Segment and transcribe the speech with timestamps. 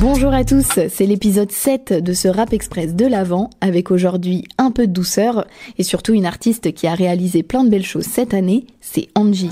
[0.00, 4.70] Bonjour à tous, c'est l'épisode 7 de ce Rap Express de l'Avent, avec aujourd'hui un
[4.70, 5.46] peu de douceur
[5.78, 9.50] et surtout une artiste qui a réalisé plein de belles choses cette année, c'est Angie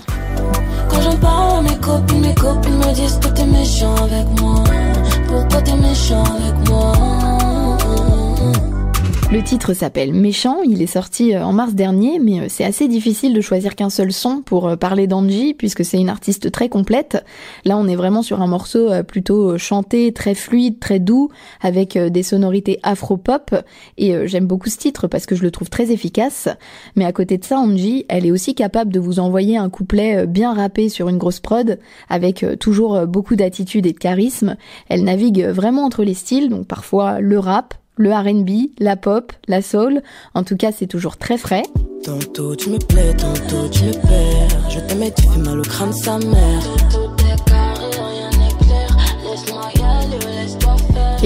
[9.30, 12.88] le titre s'appelle Méchant, il est sorti euh, en mars dernier, mais euh, c'est assez
[12.88, 16.70] difficile de choisir qu'un seul son pour euh, parler d'Angie, puisque c'est une artiste très
[16.70, 17.22] complète.
[17.66, 21.28] Là, on est vraiment sur un morceau plutôt chanté, très fluide, très doux,
[21.60, 23.54] avec des sonorités afro-pop,
[23.98, 26.48] et j'aime beaucoup ce titre parce que je le trouve très efficace.
[26.96, 30.26] Mais à côté de ça, Angie, elle est aussi capable de vous envoyer un couplet
[30.26, 34.56] bien rappé sur une grosse prod, avec toujours beaucoup d'attitude et de charisme.
[34.88, 39.60] Elle navigue vraiment entre les styles, donc parfois le rap, le RB, la pop, la
[39.60, 40.02] soul.
[40.34, 41.64] En tout cas, c'est toujours très frais.
[42.04, 44.70] Tantôt tu me plais, tantôt tu me perds.
[44.70, 46.62] Je t'aimais, tu fais mal au crâne sa mère.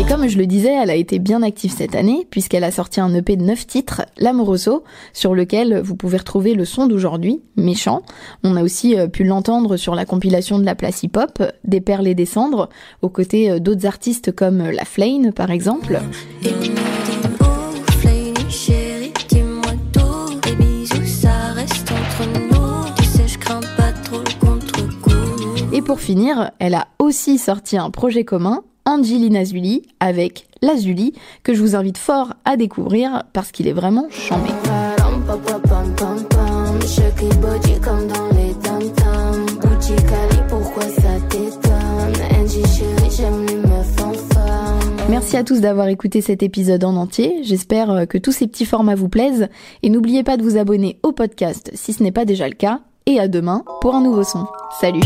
[0.02, 3.00] Et comme je le disais, elle a été bien active cette année, puisqu'elle a sorti
[3.00, 8.02] un EP de 9 titres, L'Amoroso, sur lequel vous pouvez retrouver le son d'aujourd'hui, Méchant.
[8.42, 12.08] On a aussi euh, pu l'entendre sur la compilation de la place hip-hop, Des perles
[12.08, 12.68] et des cendres,
[13.00, 16.00] aux côtés euh, d'autres artistes comme La Flane, par exemple.
[25.72, 31.54] Et pour finir, elle a aussi sorti un projet commun, Angelina Zuli avec Lazuli que
[31.54, 34.50] je vous invite fort à découvrir parce qu'il est vraiment chambé.
[45.08, 47.40] Merci à tous d'avoir écouté cet épisode en entier.
[47.42, 49.48] J'espère euh, que tous ces petits formats vous plaisent.
[49.82, 52.80] Et n'oubliez pas de vous abonner au podcast si ce n'est pas déjà le cas.
[53.04, 54.46] Et à demain pour un nouveau son.
[54.80, 55.02] Salut